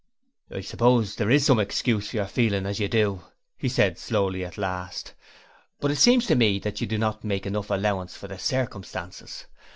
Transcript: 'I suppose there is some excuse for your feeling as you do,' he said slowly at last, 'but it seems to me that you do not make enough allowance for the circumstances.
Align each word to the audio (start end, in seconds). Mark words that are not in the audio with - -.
'I 0.51 0.61
suppose 0.61 1.15
there 1.15 1.29
is 1.29 1.45
some 1.45 1.59
excuse 1.59 2.09
for 2.09 2.15
your 2.15 2.25
feeling 2.25 2.65
as 2.65 2.79
you 2.79 2.87
do,' 2.87 3.21
he 3.55 3.69
said 3.69 3.99
slowly 3.99 4.43
at 4.43 4.57
last, 4.57 5.13
'but 5.79 5.91
it 5.91 5.97
seems 5.97 6.25
to 6.25 6.35
me 6.35 6.57
that 6.57 6.81
you 6.81 6.87
do 6.87 6.97
not 6.97 7.23
make 7.23 7.45
enough 7.45 7.69
allowance 7.69 8.17
for 8.17 8.27
the 8.27 8.39
circumstances. 8.39 9.45